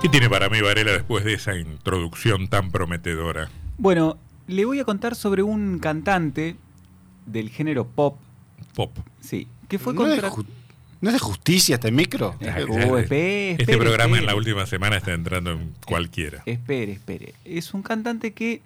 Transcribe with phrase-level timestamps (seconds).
[0.00, 3.50] ¿Qué tiene para mí Varela después de esa introducción tan prometedora?
[3.76, 6.56] Bueno, le voy a contar sobre un cantante
[7.26, 8.16] del género pop.
[8.74, 8.96] Pop.
[9.20, 10.30] Sí, que fue ¿No, es contra...
[10.30, 10.46] ju-
[11.02, 12.34] ¿No es de justicia este micro?
[12.40, 15.72] Eh, Ya, oh, ya, espere, este espere, programa en la última semana está entrando en
[15.86, 16.42] cualquiera.
[16.46, 17.34] Espere, espere.
[17.44, 18.62] Es un cantante que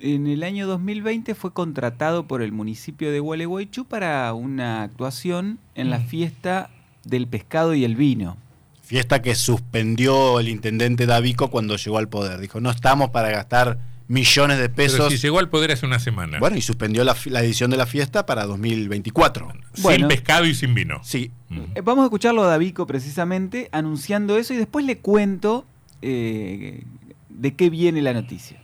[0.00, 5.90] en el año 2020 fue contratado por el municipio de Gualeguaychú para una actuación en
[5.90, 6.70] la fiesta
[7.04, 8.36] del pescado y el vino.
[8.82, 12.40] Fiesta que suspendió el intendente Davico cuando llegó al poder.
[12.40, 15.12] Dijo, no estamos para gastar millones de Pero pesos.
[15.12, 16.38] si llegó al poder hace una semana.
[16.38, 19.52] Bueno, y suspendió la, edición de la fiesta para 2024.
[19.72, 20.08] sin bueno.
[20.08, 21.00] pescado y sin vino.
[21.02, 21.30] Sí.
[21.48, 21.60] Mm.
[21.74, 25.64] Eh, Vamos a escucharlo a Davico precisamente anunciando eso y después le cuento
[26.02, 26.84] eh,
[27.30, 28.60] de qué viene la noticia.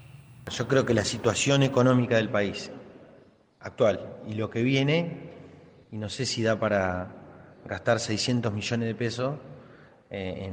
[0.50, 2.70] Yo creo que la situación económica del país
[3.61, 5.30] actual y lo que viene,
[5.92, 7.14] y no sé si da para
[7.66, 9.36] gastar 600 millones de pesos
[10.11, 10.51] eh,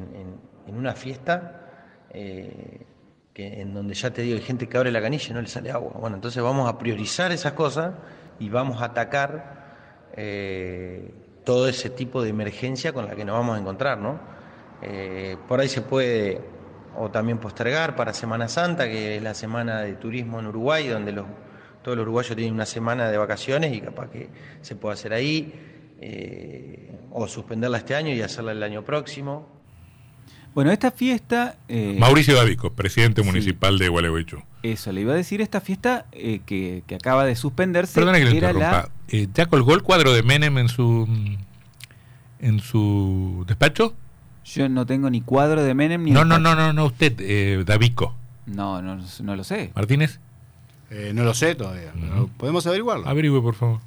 [0.67, 1.61] en, una fiesta
[2.09, 2.85] eh,
[3.33, 5.47] que, en donde ya te digo, hay gente que abre la canilla y no le
[5.47, 5.93] sale agua.
[5.99, 7.93] Bueno, entonces vamos a priorizar esas cosas
[8.39, 11.11] y vamos a atacar eh,
[11.43, 14.19] todo ese tipo de emergencia con la que nos vamos a encontrar, ¿no?
[15.47, 16.41] Por ahí se puede
[16.97, 21.11] o también postergar para Semana Santa, que es la semana de turismo en Uruguay, donde
[21.11, 21.25] los,
[21.81, 24.29] todos los uruguayos tienen una semana de vacaciones y capaz que
[24.61, 29.47] se puede hacer ahí, eh, o suspenderla este año y hacerla el año próximo.
[30.53, 31.57] Bueno, esta fiesta...
[31.67, 33.27] eh, Mauricio Davico, presidente Sí.
[33.27, 34.37] municipal de Gualeguaychú.
[34.63, 38.25] Eso, le iba a decir, esta fiesta eh, que, que acaba de suspenderse Perdona que
[38.25, 38.71] le era interrumpa.
[38.71, 38.89] la...
[39.09, 41.07] Eh, ¿Ya colgó el cuadro de Menem en su
[42.39, 43.95] en su despacho?
[44.45, 46.11] Yo no tengo ni cuadro de Menem ni...
[46.11, 48.15] No, no, no, no, no, usted, eh, Davico.
[48.45, 49.71] No, no, no lo sé.
[49.75, 50.19] Martínez,
[50.91, 52.27] Eh, no lo sé todavía, pero Ujú.
[52.37, 53.07] podemos averiguarlo.
[53.07, 53.79] averigüe, por favor.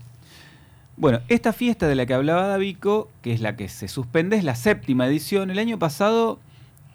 [0.99, 4.43] Bueno, esta fiesta de la que hablaba Davico, que es la que se suspende, es
[4.43, 5.49] la séptima edición.
[5.49, 6.41] El año pasado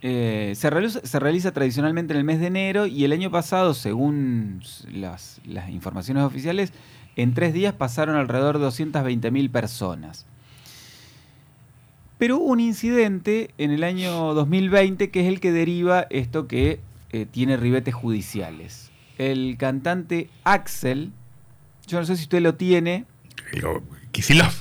[0.02, 5.40] eh, se, realiza, tradicionalmente en el mes de enero y el año pasado, según las,
[5.46, 6.74] las informaciones oficiales,
[7.16, 10.26] en tres días pasaron alrededor de 220.000 personas.
[12.18, 16.82] Pero hubo un incidente en el año 2020 que es el que deriva esto que
[17.12, 18.92] eh, tiene ribetes judiciales.
[19.18, 21.14] El cantante Axel,
[21.88, 23.06] yo no sé si usted lo tiene,
[23.54, 23.82] Digo,
[24.12, 24.52] Kisilov.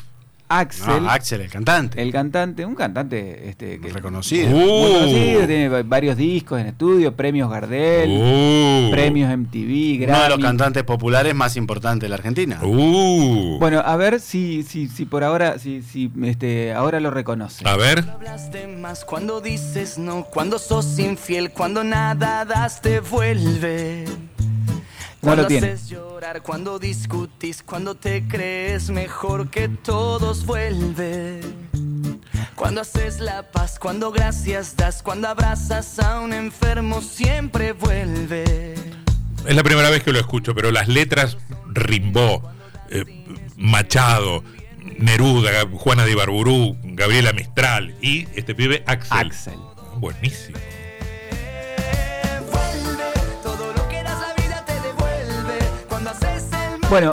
[0.54, 2.02] Axel, No, Axel, el cantante.
[2.02, 4.50] el cantante, un cantante este, que Reconocido.
[4.50, 4.92] muy Uh.
[4.98, 8.90] conocido, tiene va- varios discos en estudio, premios Gardel, Uh.
[8.90, 10.12] premios MTV, Grammy.
[10.14, 12.58] Uno de los cantantes populares más importantes de la Argentina.
[12.62, 13.56] Uh.
[13.60, 17.66] Bueno, a ver si, si, si por ahora, si, si este, ahora lo reconoce.
[17.66, 18.00] A ver.
[18.12, 24.04] Hablas de más cuando dices no, cuando sos infiel, cuando nada das te vuelve.
[25.22, 25.66] No lo Cuando tiene.
[25.68, 31.40] haces llorar, cuando discutís, cuando te crees mejor que todos vuelve.
[32.56, 38.74] Cuando haces la paz, cuando gracias das, cuando abrazas a un enfermo siempre vuelve.
[39.46, 41.36] Es la primera vez que lo escucho, pero las letras
[41.68, 42.42] Rimbó,
[42.90, 43.04] eh,
[43.56, 44.42] Machado,
[44.98, 49.18] Neruda, Juana de Ibarburú, Gabriela Mistral y este pibe Axel.
[49.18, 49.58] Axel.
[49.98, 50.58] Buenísimo.
[56.92, 57.10] Bueno,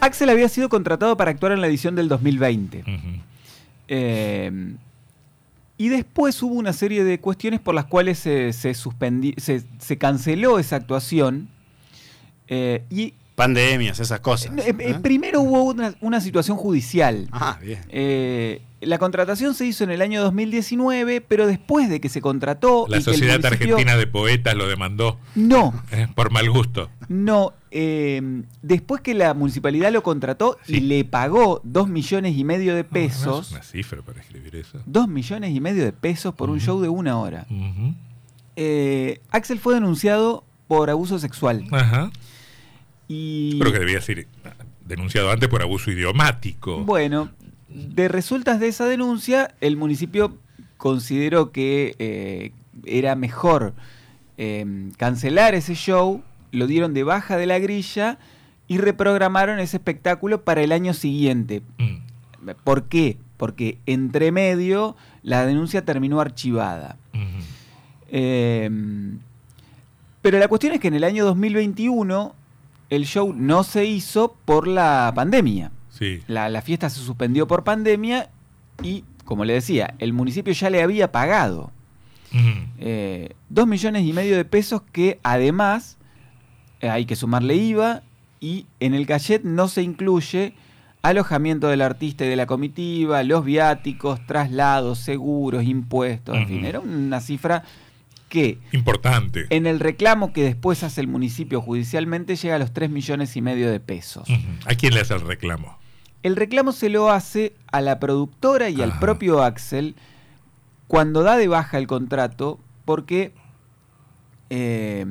[0.00, 2.80] Axel había sido contratado para actuar en la edición del 2020.
[2.80, 3.08] Ujú.
[3.88, 4.74] Eh,
[5.78, 9.96] y después hubo una serie de cuestiones por las cuales se, se, suspendi- se, se
[9.96, 11.48] canceló esa actuación.
[12.48, 14.52] Eh, y Pandemias, esas cosas.
[14.58, 14.94] eh, eh, ¿eh?
[15.02, 17.26] primero hubo una, una situación judicial.
[17.32, 17.78] Ah, bien.
[17.88, 22.84] Eh, la contratación se hizo en el año 2019, pero después de que se contrató...
[22.88, 26.90] La y Sociedad Argentina de Poetas lo demandó No, eh, por mal gusto.
[27.08, 27.54] no.
[27.78, 30.76] Eh, después que la municipalidad lo contrató Sí.
[30.76, 34.20] y le pagó dos millones y medio de No, no es pesos, una cifra para
[34.20, 34.80] escribir eso.
[34.86, 37.46] dos millones y medio de pesos por un show de una hora.
[38.56, 41.64] Eh, Axel fue denunciado por abuso sexual.
[41.70, 42.10] Ajá.
[43.08, 44.26] Y Creo que debía ser
[44.86, 46.82] denunciado antes por abuso idiomático.
[46.84, 47.30] bueno,
[47.68, 50.38] de resultas de esa denuncia, el municipio
[50.78, 52.52] consideró que eh,
[52.84, 53.74] era mejor
[54.38, 56.22] eh, cancelar ese show,
[56.56, 58.18] lo dieron de baja de la grilla
[58.68, 61.62] y reprogramaron ese espectáculo para el año siguiente.
[61.78, 62.50] Mm.
[62.64, 63.18] ¿Por qué?
[63.36, 66.96] porque entre medio la denuncia terminó archivada.
[68.08, 68.70] Eh,
[70.22, 72.34] pero la cuestión es que en el año 2021
[72.90, 75.70] el show no se hizo por la pandemia.
[75.90, 76.22] Sí.
[76.26, 78.30] La, la fiesta se suspendió por pandemia
[78.82, 81.72] y, como le decía, el municipio ya le había pagado
[82.78, 85.96] eh, dos millones y medio de pesos que además
[86.80, 88.02] hay que sumarle IVA
[88.40, 90.54] y en el cachet no se incluye
[91.02, 96.80] alojamiento del artista y de la comitiva, los viáticos, traslados, seguros, impuestos, en fin, era
[96.80, 97.62] una cifra
[98.28, 99.46] que Importante.
[99.50, 103.42] en el reclamo que después hace el municipio judicialmente llega a los 3 millones y
[103.42, 104.28] medio de pesos.
[104.66, 105.78] ¿A quién le hace el reclamo?
[106.24, 109.94] El reclamo se lo hace a la productora y al propio Axel
[110.88, 113.32] cuando da de baja el contrato, porque
[114.50, 115.06] eh,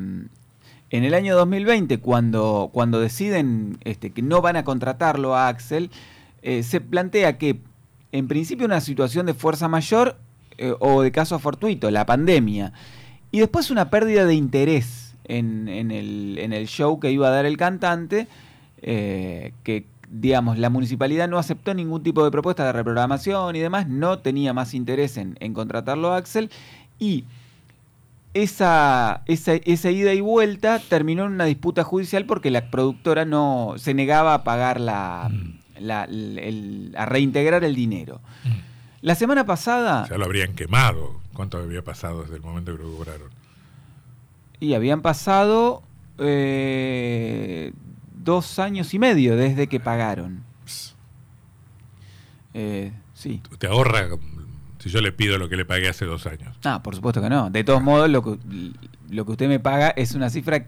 [0.92, 5.90] en el año 2020, cuando, cuando deciden este, que no van a contratarlo a Axel,
[6.42, 7.60] eh, se plantea que
[8.12, 10.18] en principio una situación de fuerza mayor
[10.58, 12.72] eh, o de caso fortuito, la pandemia,
[13.32, 18.28] y después una pérdida de interés en, el show que iba a dar el cantante,
[18.82, 23.90] eh, que digamos, la municipalidad no aceptó ningún tipo de propuesta de reprogramación y demás,
[23.90, 26.52] no tenía más interés en, en contratarlo a Axel
[27.00, 27.26] y
[28.36, 33.74] esa, esa, esa ida y vuelta terminó en una disputa judicial porque la productora no
[33.78, 35.32] se negaba a pagar la,
[35.80, 38.22] el- a reintegrar el dinero.
[39.02, 41.20] La semana pasada, Ya lo habrían quemado.
[41.34, 43.30] ¿Cuánto había pasado desde el momento que lo cobraron?
[44.60, 45.84] y habían pasado
[46.18, 47.74] eh,
[48.24, 50.44] dos años y medio desde que pagaron.
[52.54, 53.42] Eh, sí.
[53.60, 54.08] Te ahorra
[54.86, 56.56] si yo le pido lo que le pagué hace dos años.
[56.64, 57.50] Ah, por supuesto que no.
[57.50, 58.38] De todos modos, lo que,
[59.10, 60.66] lo que usted me paga es una cifra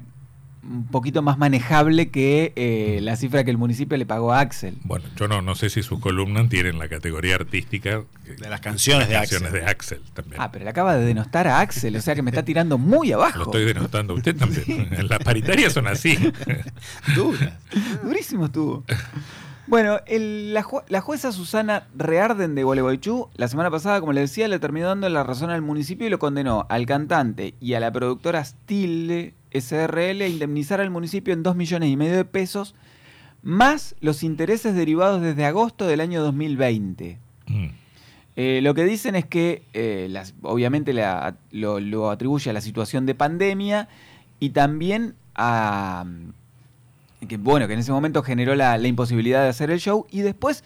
[0.64, 4.75] un poquito más manejable que eh, la cifra que el municipio le pagó a Axel.
[4.84, 8.60] Bueno, yo no, no sé si sus columnas tienen la categoría artística que- De las
[8.60, 9.62] canciones de canciones Axel.
[9.64, 10.42] de Axel también.
[10.42, 13.10] Ah, pero le acaba de denostar a Axel, o sea que me está tirando muy
[13.10, 13.44] Lo abajo.
[13.44, 14.90] estoy denotando a usted también.
[15.08, 16.18] Las paritarias son así.
[17.16, 17.54] Duras.
[18.04, 18.84] Durísimo estuvo.
[19.68, 24.22] Bueno, el- la, ju- la jueza Susana Rearden de Gualeguaychú, la semana pasada, como le
[24.22, 27.80] decía, le terminó dando la razón al municipio y lo condenó al cantante y a
[27.81, 32.75] la productora Stilde SRL a indemnizar al municipio en 2 millones y medio de pesos,
[33.44, 37.18] más los intereses derivados desde agosto del año 2020.
[37.48, 37.66] Mm.
[38.40, 42.62] Eh, lo que dicen es que eh, las- obviamente la- lo, lo atribuye a la
[42.62, 43.90] situación de pandemia
[44.40, 46.06] y también a
[47.28, 50.22] que bueno que en ese momento generó la, la imposibilidad de hacer el show y
[50.22, 50.64] después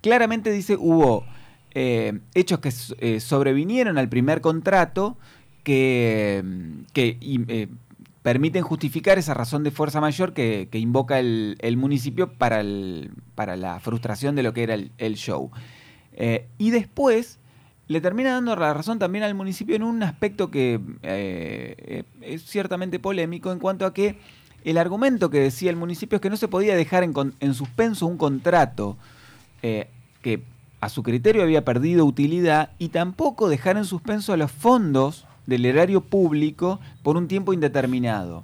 [0.00, 1.24] claramente dice hubo
[1.72, 5.16] eh, hechos que eh, sobrevinieron al primer contrato
[5.62, 6.42] que,
[6.92, 7.68] que eh,
[8.22, 13.10] permiten justificar esa razón de fuerza mayor que, que invoca el, el municipio para, el-
[13.34, 15.50] para la frustración de lo que era el, el show.
[16.56, 17.38] Y después
[17.88, 20.80] le termina dando la razón también al municipio en un aspecto que
[22.22, 24.18] es ciertamente polémico en cuanto a que
[24.70, 28.16] el argumento que decía el municipio es que no se podía dejar en, suspenso un
[28.18, 28.96] contrato
[29.62, 29.88] eh,
[30.22, 30.42] que
[30.80, 36.00] a su criterio había perdido utilidad y tampoco dejar en suspenso los fondos del erario
[36.00, 38.42] público por un tiempo indeterminado.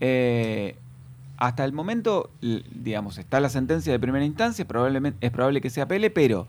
[0.00, 0.76] Eh,
[1.38, 5.80] hasta el momento, digamos, está la sentencia de primera instancia, probablemente, es probable que se
[5.82, 6.46] apele, pero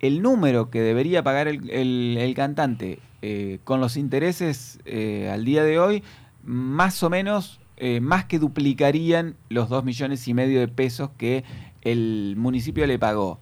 [0.00, 5.44] el número que debería pagar el, el- el cantante eh, con los intereses eh, al
[5.44, 6.02] día de hoy,
[6.44, 11.44] más o menos, eh, más que duplicarían los dos millones y medio de pesos que
[11.82, 13.38] el municipio le pagó.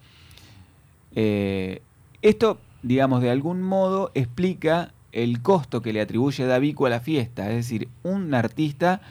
[1.15, 1.81] Eh,
[2.21, 7.49] esto, digamos, de algún modo explica el costo que le atribuye Davico a la fiesta.
[7.49, 9.01] Es decir, un artista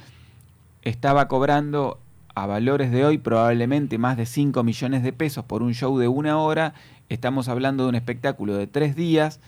[0.83, 1.99] estaba cobrando
[2.37, 6.06] a valores de hoy probablemente más de 5 millones de pesos por un show de
[6.06, 6.75] una hora.
[7.09, 9.40] Estamos hablando de un espectáculo de tres días,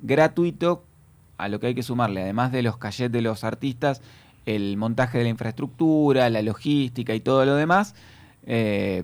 [0.00, 0.84] gratuito,
[1.38, 4.02] a lo que hay que sumarle, además de los cachets de los artistas,
[4.46, 7.94] el montaje de la infraestructura, la logística y todo lo demás.
[8.46, 9.02] Eh,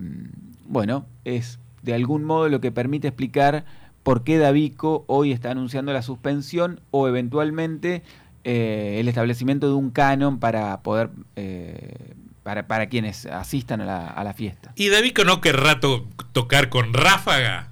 [0.66, 3.64] bueno, es de algún modo lo que permite explicar
[4.02, 8.02] por qué Davico hoy está anunciando la suspensión o eventualmente
[8.44, 14.06] eh, el establecimiento de un canon para poder eh, para, para quienes asistan a la,
[14.08, 14.72] a la fiesta.
[14.76, 17.68] ¿Y Davico no querrá to- tocar con Ráfaga?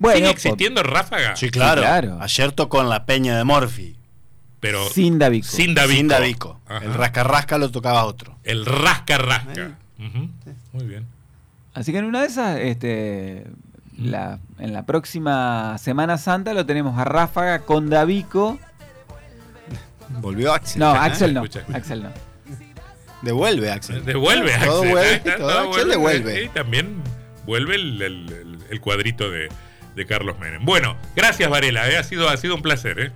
[0.00, 1.36] Bueno, ¿Sigue existiendo Ráfaga?
[1.36, 1.82] Sí, claro.
[1.82, 2.18] claro.
[2.20, 3.96] Ayer tocó en la Peña de Morphy.
[4.64, 5.46] Pero sin Davico.
[5.46, 5.96] sin Davico.
[5.98, 6.60] Sin Davico.
[6.66, 6.84] Ajá.
[6.84, 8.38] El rasca-rasca lo tocaba otro.
[8.44, 9.78] El rasca rasca.
[10.72, 11.06] Muy bien.
[11.74, 13.44] Así que en una de esas, este,
[13.98, 18.58] la- en la próxima Semana Santa lo tenemos a Ráfaga con Davico.
[20.20, 20.80] Volvió Axel.
[20.80, 21.42] No, Axel no.
[21.42, 21.78] Escucha, escucha.
[21.78, 22.10] Axel no.
[23.22, 24.04] Devuelve Axel.
[24.04, 24.90] Devuelve Todo Axel.
[24.92, 26.44] vuelve, todo Axel devuelve.
[26.44, 27.02] Y también
[27.46, 29.48] vuelve el, el- el- el cuadrito de,
[29.94, 30.64] de Carlos Menem.
[30.64, 32.98] Bueno, gracias Varela, eh, ha, sido, ha sido un placer.
[33.00, 33.12] ¿eh?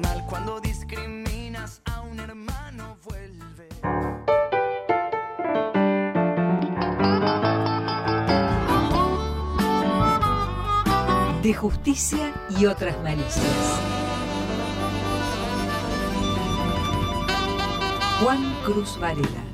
[0.00, 3.68] Mal, cuando discriminas a un hermano, vuelve.
[11.42, 13.80] De justicia y otras malicias.
[18.20, 19.49] Juan Cruz Varela.